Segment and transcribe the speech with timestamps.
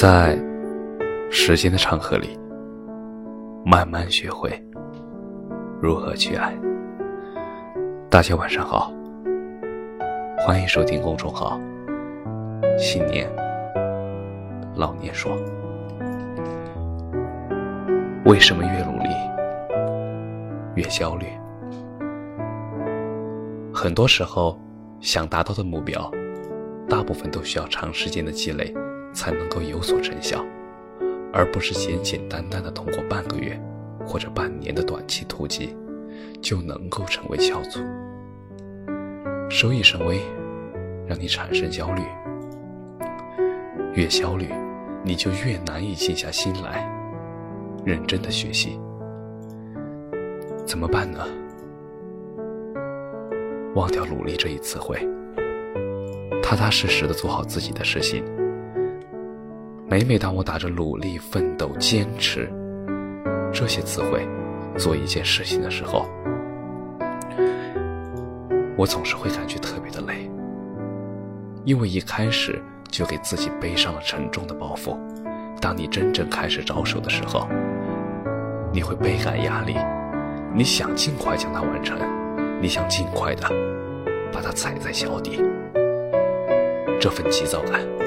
[0.00, 0.34] 在
[1.30, 2.30] 时间的长河里，
[3.66, 4.50] 慢慢学会
[5.78, 6.58] 如何去爱。
[8.08, 8.90] 大家晚上好，
[10.38, 11.60] 欢迎收听公众号
[12.80, 13.30] “新年
[14.74, 15.36] 老年说”。
[18.24, 19.10] 为什么越努力
[20.76, 21.26] 越焦虑？
[23.70, 24.58] 很多时候，
[24.98, 26.10] 想达到的目标，
[26.88, 28.74] 大部分都需要长时间的积累。
[29.12, 30.44] 才能够有所成效，
[31.32, 33.60] 而不是简简单单的通过半个月
[34.06, 35.76] 或者半年的短期突击
[36.40, 37.80] 就能够成为翘楚。
[39.48, 40.20] 收益甚微，
[41.06, 42.02] 让你产生焦虑，
[43.94, 44.48] 越焦虑，
[45.04, 46.88] 你就越难以静下心来
[47.84, 48.78] 认真的学习。
[50.64, 51.26] 怎么办呢？
[53.74, 54.96] 忘掉努力这一词汇，
[56.42, 58.24] 踏踏实实的做好自己的事情。
[59.90, 62.48] 每每当我打着努力、奋斗、坚持
[63.52, 64.24] 这些词汇
[64.78, 66.08] 做一件事情的时候，
[68.76, 70.30] 我总是会感觉特别的累，
[71.64, 74.96] 因为一开始就给自己背上了沉重的包袱。
[75.60, 77.48] 当你真正开始着手的时候，
[78.72, 79.74] 你会倍感压力，
[80.54, 81.98] 你想尽快将它完成，
[82.62, 83.42] 你想尽快的
[84.32, 85.42] 把它踩在脚底，
[87.00, 87.99] 这份急躁感。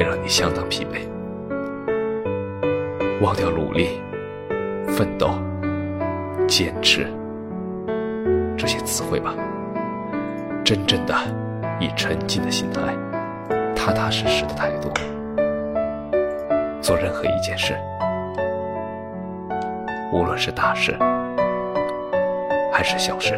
[0.00, 1.06] 会让你相当疲惫，
[3.20, 4.00] 忘掉努力、
[4.88, 5.38] 奋斗、
[6.48, 7.06] 坚持
[8.56, 9.34] 这些词汇吧。
[10.64, 11.14] 真正的
[11.78, 12.80] 以沉静的心态、
[13.76, 14.90] 踏踏实实的态度
[16.80, 17.76] 做任何一件事，
[20.10, 20.96] 无论是大事
[22.72, 23.34] 还是小事。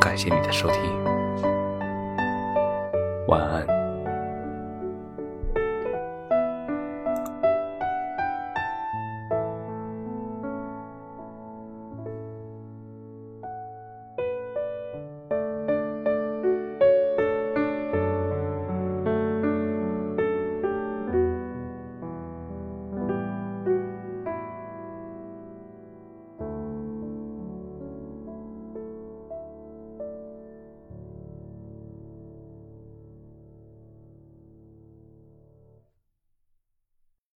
[0.00, 0.80] 感谢你的收听。
[3.28, 3.77] 晚安。